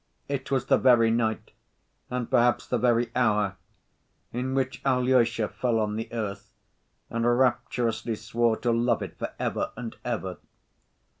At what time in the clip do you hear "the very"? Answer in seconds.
0.65-1.11, 2.65-3.11